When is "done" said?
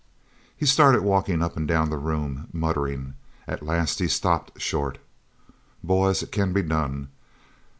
6.63-7.09